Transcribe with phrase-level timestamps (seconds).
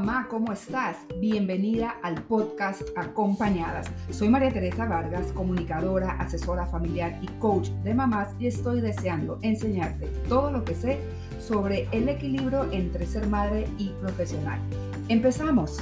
[0.00, 0.96] mamá, ¿cómo estás?
[1.20, 3.86] Bienvenida al podcast Acompañadas.
[4.10, 10.06] Soy María Teresa Vargas, comunicadora, asesora familiar y coach de mamás y estoy deseando enseñarte
[10.28, 10.98] todo lo que sé
[11.38, 14.58] sobre el equilibrio entre ser madre y profesional.
[15.08, 15.78] Empezamos.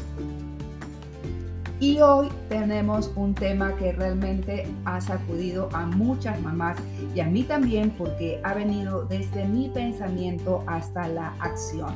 [1.80, 6.76] Y hoy tenemos un tema que realmente ha sacudido a muchas mamás
[7.14, 11.94] y a mí también porque ha venido desde mi pensamiento hasta la acción.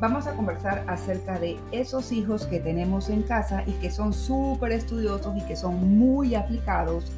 [0.00, 4.70] Vamos a conversar acerca de esos hijos que tenemos en casa y que son súper
[4.70, 7.10] estudiosos y que son muy aplicados.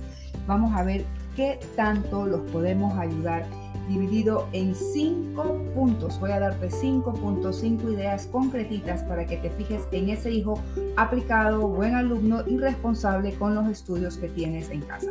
[0.47, 1.05] Vamos a ver
[1.37, 3.45] qué tanto los podemos ayudar
[3.87, 6.19] dividido en cinco puntos.
[6.21, 10.59] Voy a darte cinco puntos, cinco ideas concretitas para que te fijes en ese hijo
[10.97, 15.11] aplicado, buen alumno y responsable con los estudios que tienes en casa.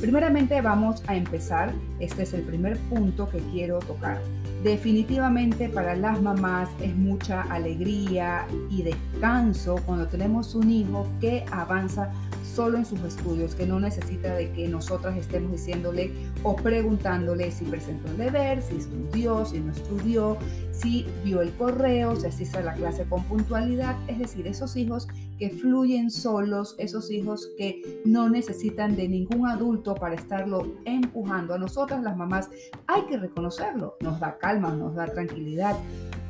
[0.00, 4.18] Primeramente vamos a empezar, este es el primer punto que quiero tocar.
[4.62, 12.12] Definitivamente para las mamás es mucha alegría y descanso cuando tenemos un hijo que avanza
[12.54, 17.64] solo en sus estudios, que no necesita de que nosotras estemos diciéndole o preguntándole si
[17.64, 20.36] presentó el deber, si estudió, si no estudió,
[20.70, 23.96] si vio el correo, si asiste a la clase con puntualidad.
[24.08, 25.08] Es decir, esos hijos
[25.38, 31.54] que fluyen solos, esos hijos que no necesitan de ningún adulto para estarlo empujando.
[31.54, 32.50] A nosotras las mamás
[32.86, 35.76] hay que reconocerlo, nos da calma, nos da tranquilidad,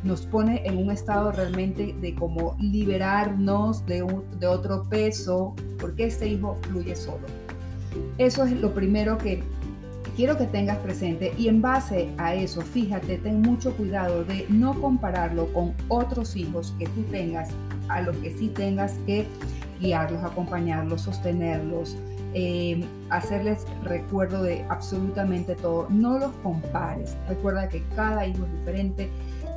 [0.03, 4.05] nos pone en un estado realmente de como liberarnos de,
[4.39, 7.27] de otro peso, porque este hijo fluye solo.
[8.19, 9.43] Eso es lo primero que
[10.17, 14.79] quiero que tengas presente y en base a eso, fíjate, ten mucho cuidado de no
[14.81, 17.51] compararlo con otros hijos que tú tengas,
[17.89, 19.27] a los que sí tengas que
[19.81, 21.97] guiarlos, acompañarlos, sostenerlos,
[22.35, 25.89] eh, hacerles recuerdo de absolutamente todo.
[25.91, 27.17] No los compares.
[27.29, 29.11] Recuerda que cada hijo es diferente,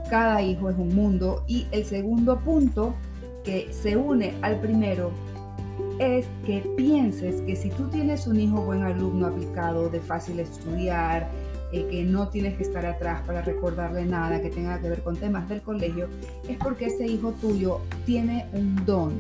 [0.09, 1.44] cada hijo es un mundo.
[1.48, 2.95] Y el segundo punto
[3.44, 5.12] que se une al primero
[6.00, 11.30] es que pienses que si tú tienes un hijo buen alumno aplicado, de fácil estudiar,
[11.72, 15.16] eh, que no tienes que estar atrás para recordarle nada que tenga que ver con
[15.18, 16.09] temas del colegio,
[16.47, 19.13] es porque ese hijo tuyo tiene un don,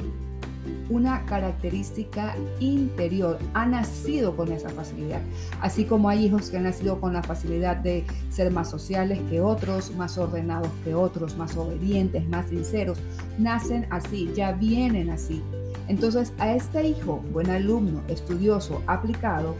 [0.89, 5.21] una característica interior, ha nacido con esa facilidad.
[5.61, 9.41] Así como hay hijos que han nacido con la facilidad de ser más sociales que
[9.41, 12.97] otros, más ordenados que otros, más obedientes, más sinceros,
[13.37, 15.41] nacen así, ya vienen así.
[15.87, 19.55] Entonces a este hijo, buen alumno, estudioso, aplicado,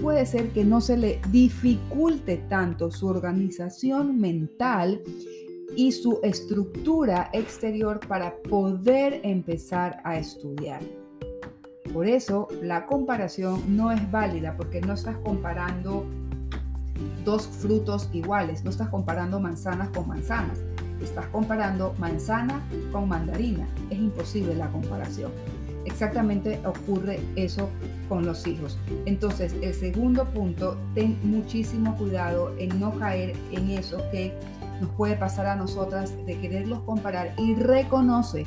[0.00, 5.00] puede ser que no se le dificulte tanto su organización mental
[5.76, 10.80] y su estructura exterior para poder empezar a estudiar.
[11.92, 16.04] Por eso la comparación no es válida porque no estás comparando
[17.24, 20.58] dos frutos iguales, no estás comparando manzanas con manzanas,
[21.02, 22.62] estás comparando manzana
[22.92, 23.66] con mandarina.
[23.90, 25.30] Es imposible la comparación.
[25.84, 27.70] Exactamente ocurre eso
[28.08, 28.78] con los hijos.
[29.06, 34.32] Entonces, el segundo punto, ten muchísimo cuidado en no caer en eso que
[34.80, 38.44] nos puede pasar a nosotras de quererlos comparar y reconoce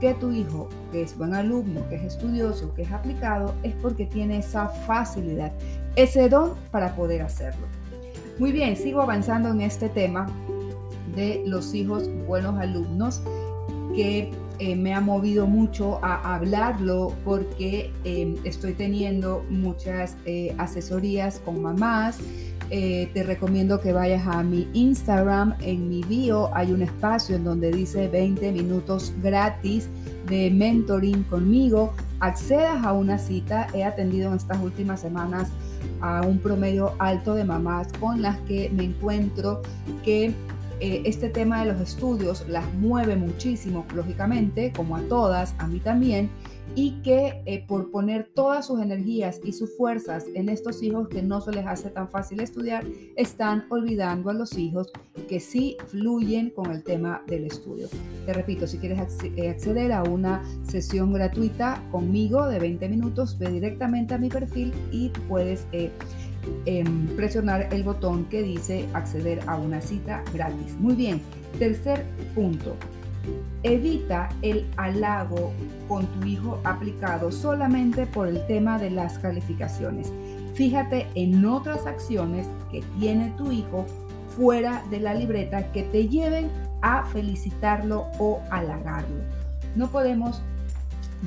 [0.00, 4.06] que tu hijo, que es buen alumno, que es estudioso, que es aplicado, es porque
[4.06, 5.52] tiene esa facilidad,
[5.94, 7.66] ese don para poder hacerlo.
[8.38, 10.26] Muy bien, sigo avanzando en este tema
[11.14, 13.22] de los hijos buenos alumnos
[13.94, 21.40] que eh, me ha movido mucho a hablarlo porque em, estoy teniendo muchas eh, asesorías
[21.40, 22.18] con mamás.
[22.70, 25.54] Eh, te recomiendo que vayas a mi Instagram.
[25.60, 29.88] En mi bio hay un espacio en donde dice 20 minutos gratis
[30.28, 31.92] de mentoring conmigo.
[32.18, 33.68] Accedas a una cita.
[33.72, 35.50] He atendido en estas últimas semanas
[36.00, 39.62] a un promedio alto de mamás con las que me encuentro
[40.04, 40.34] que
[40.80, 45.80] eh, este tema de los estudios las mueve muchísimo, lógicamente, como a todas, a mí
[45.80, 46.30] también,
[46.74, 51.22] y que eh, por poner todas sus energías y sus fuerzas en estos hijos que
[51.22, 52.84] no se les hace tan fácil estudiar,
[53.16, 54.92] están olvidando a los hijos
[55.28, 57.88] que sí fluyen con el tema del estudio.
[58.26, 63.50] Te repito, si quieres eh, acceder a una sesión gratuita conmigo de 20 minutos, ve
[63.50, 65.66] directamente a mi perfil y puedes
[66.64, 70.76] Em, presionar el botón que dice acceder a una cita gratis.
[70.78, 71.20] Muy bien,
[71.58, 72.04] tercer
[72.34, 72.76] punto.
[73.62, 75.52] Evita el halago
[75.88, 80.12] con tu hijo aplicado solamente por el tema de las calificaciones.
[80.54, 83.84] Fíjate en otras acciones que tiene tu hijo
[84.36, 86.50] fuera de la libreta que te lleven
[86.82, 89.22] a felicitarlo o halagarlo.
[89.74, 90.42] No podemos,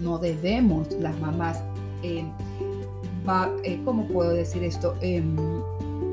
[0.01, 1.61] no debemos las mamás
[2.03, 2.23] eh,
[3.63, 4.95] eh, ¿cómo puedo decir esto?
[5.01, 5.35] Em,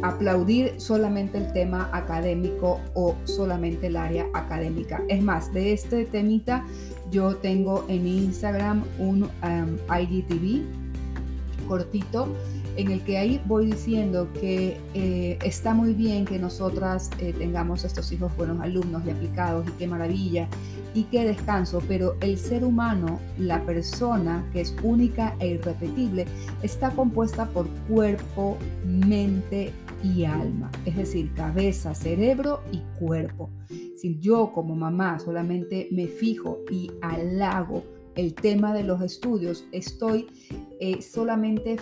[0.02, 5.02] aplaudir solamente el tema académico o solamente el área académica.
[5.08, 6.64] Es más, de este temita
[7.10, 10.62] yo tengo en Instagram un um, IGTV
[11.68, 12.28] cortito
[12.76, 17.84] en el que ahí voy diciendo que eh, está muy bien que nosotras eh, tengamos
[17.84, 20.49] estos hijos buenos alumnos y aplicados y qué maravilla
[20.94, 26.26] y qué descanso, pero el ser humano, la persona que es única e irrepetible,
[26.62, 33.50] está compuesta por cuerpo, mente y alma, es decir, cabeza, cerebro y cuerpo.
[33.96, 37.82] Si yo como mamá solamente me fijo y halago
[38.16, 40.26] el tema de los estudios, estoy
[40.80, 41.76] eh, solamente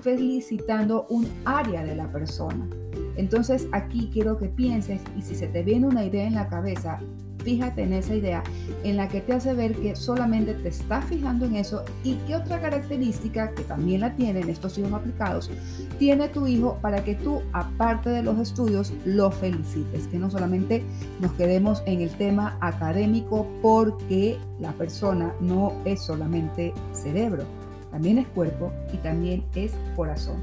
[0.00, 2.68] felicitando un área de la persona.
[3.16, 7.00] Entonces aquí quiero que pienses y si se te viene una idea en la cabeza,
[7.48, 8.42] fíjate en esa idea
[8.84, 12.36] en la que te hace ver que solamente te estás fijando en eso y qué
[12.36, 15.50] otra característica que también la tienen estos hijos aplicados
[15.98, 20.84] tiene tu hijo para que tú, aparte de los estudios, lo felicites, que no solamente
[21.20, 27.44] nos quedemos en el tema académico porque la persona no es solamente cerebro,
[27.90, 30.36] también es cuerpo y también es corazón.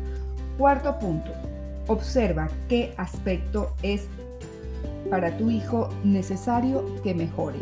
[0.57, 1.29] Cuarto punto,
[1.85, 4.07] observa qué aspecto es
[5.15, 7.59] para tu hijo necesario que mejore.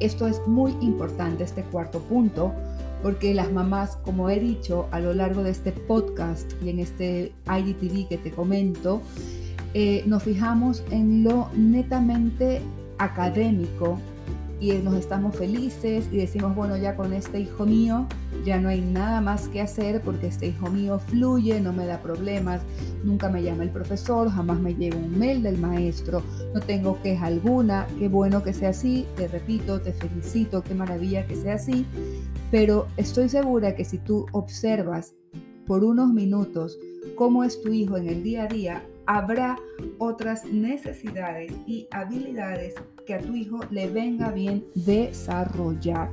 [0.00, 2.52] Esto es muy importante, este cuarto punto,
[3.04, 7.32] porque las mamás, como he dicho a lo largo de este podcast y en este
[7.46, 9.00] IDTV que te comento,
[9.74, 12.60] eh, nos fijamos en lo netamente
[12.98, 14.00] académico
[14.58, 18.06] y nos estamos felices y decimos, bueno, ya con este hijo mío
[18.44, 22.00] ya no hay nada más que hacer porque este hijo mío fluye, no me da
[22.00, 22.62] problemas,
[23.04, 26.22] nunca me llama el profesor, jamás me llega un mail del maestro,
[26.54, 31.26] no tengo queja alguna, qué bueno que sea así, te repito, te felicito, qué maravilla
[31.26, 31.84] que sea así,
[32.50, 35.14] pero estoy segura que si tú observas
[35.66, 36.78] por unos minutos
[37.16, 39.56] cómo es tu hijo en el día a día, habrá
[39.98, 42.74] otras necesidades y habilidades
[43.06, 46.10] que a tu hijo le venga bien desarrollar.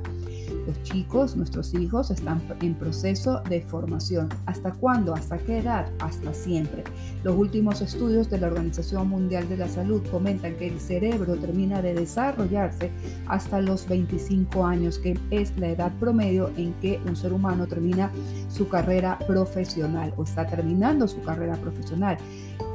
[0.66, 4.28] Los chicos, nuestros hijos, están en proceso de formación.
[4.46, 5.12] ¿Hasta cuándo?
[5.12, 5.90] ¿Hasta qué edad?
[5.98, 6.84] Hasta siempre.
[7.22, 11.82] Los últimos estudios de la Organización Mundial de la Salud comentan que el cerebro termina
[11.82, 12.90] de desarrollarse
[13.26, 18.10] hasta los 25 años, que es la edad promedio en que un ser humano termina
[18.48, 22.16] su carrera profesional o está terminando su carrera profesional.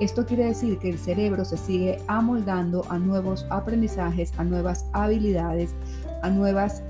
[0.10, 5.76] Esto quiere decir que el cerebro se sigue amoldando a nuevos aprendizajes, a nuevas habilidades,
[6.24, 6.82] a nuevas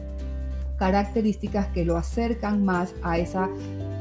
[0.77, 3.39] características que lo acercan más a ese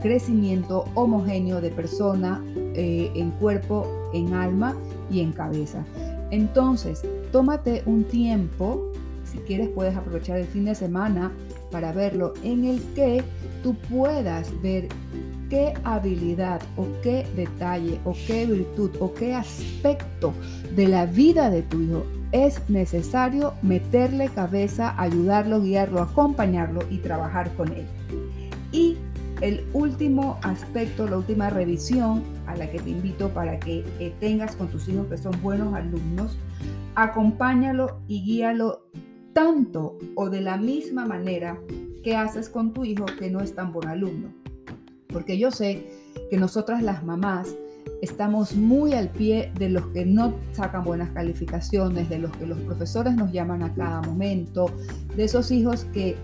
[0.03, 4.76] crecimiento homogéneo de persona eh, en cuerpo, en alma
[5.11, 5.85] y en cabeza.
[6.31, 8.93] Entonces, tómate un tiempo,
[9.25, 11.32] si quieres puedes aprovechar el fin de semana
[11.73, 13.25] para verlo, en el que
[13.64, 14.87] tú puedas ver
[15.49, 20.33] qué habilidad o qué detalle o qué virtud o qué aspecto
[20.75, 27.55] de la vida de tu hijo es necesario meterle cabeza, ayudarlo, guiarlo, acompañarlo y trabajar
[27.55, 27.87] con él.
[28.71, 28.97] Y
[29.41, 34.56] el último aspecto, la última revisión a la que te invito para que eh, tengas
[34.56, 36.37] con tus hijos que son buenos alumnos,
[36.97, 38.83] acompáñalo y guíalo
[39.33, 41.59] tanto o de la misma manera
[42.03, 44.29] que haces con tu hijo que no es tan buen alumno.
[45.13, 45.87] Porque yo sé
[46.31, 47.55] que nosotras las mamás
[48.03, 52.59] estamos muy al pie de los que no sacan buenas calificaciones, de los que los
[52.59, 54.71] profesores nos llaman a cada momento,
[55.17, 56.17] de esos hijos que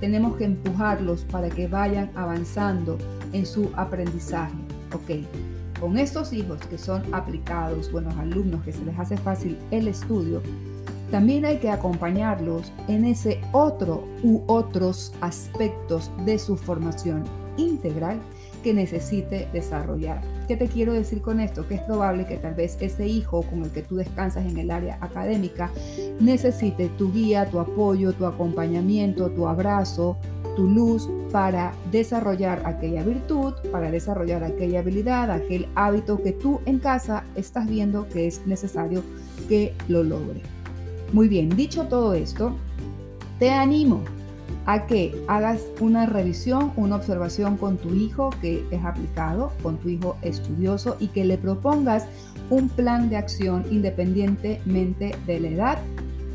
[0.00, 2.96] tenemos que empujarlos para que vayan avanzando
[3.32, 4.54] en su aprendizaje.
[4.94, 5.26] Ok,
[5.80, 10.40] con estos hijos que son aplicados, buenos alumnos, que se les hace fácil el estudio,
[11.10, 17.24] también hay que acompañarlos en ese otro u otros aspectos de su formación
[17.60, 18.20] integral
[18.62, 20.20] que necesite desarrollar.
[20.46, 21.66] ¿Qué te quiero decir con esto?
[21.66, 24.70] Que es probable que tal vez ese hijo con el que tú descansas en el
[24.70, 25.70] área académica
[26.20, 30.16] necesite tu guía, tu apoyo, tu acompañamiento, tu abrazo,
[30.56, 36.80] tu luz para desarrollar aquella virtud, para desarrollar aquella habilidad, aquel hábito que tú en
[36.80, 39.02] casa estás viendo que es necesario
[39.48, 40.42] que lo logre.
[41.12, 42.54] Muy bien, dicho todo esto,
[43.38, 44.02] te animo
[44.72, 49.88] a que hagas una revisión, una observación con tu hijo que es aplicado, con tu
[49.88, 52.06] hijo estudioso y que le propongas
[52.50, 55.78] un plan de acción independientemente de la edad.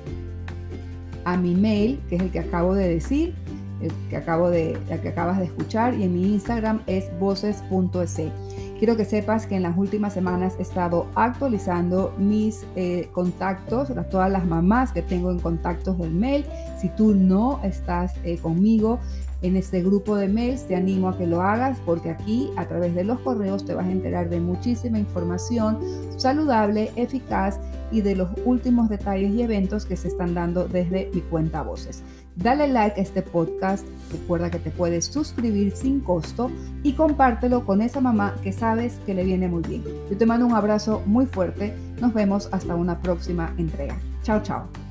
[1.37, 3.35] mi mail, que es el que acabo de decir,
[3.81, 8.33] el que, acabo de, el que acabas de escuchar, y en mi Instagram es voces.ec.
[8.79, 14.31] Quiero que sepas que en las últimas semanas he estado actualizando mis eh, contactos, todas
[14.31, 16.45] las mamás que tengo en contactos del mail.
[16.81, 18.99] Si tú no estás eh, conmigo
[19.43, 22.95] en este grupo de mails, te animo a que lo hagas porque aquí a través
[22.95, 25.79] de los correos te vas a enterar de muchísima información
[26.17, 27.61] saludable, eficaz
[27.95, 32.03] y de los últimos detalles y eventos que se están dando desde mi cuenta Voces.
[32.37, 36.51] Dale like a este podcast, recuerda que te puedes suscribir sin costo
[36.83, 39.85] y compártelo con esa mamá que sabes que le viene muy bien.
[40.11, 43.97] Yo te mando un abrazo muy fuerte, nos vemos hasta una próxima entrega.
[44.25, 44.84] Chao, chao.